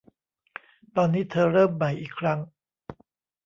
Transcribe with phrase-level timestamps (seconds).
[0.95, 2.39] ตอนนี้เธอเริ่มใหม่อีกครั้ง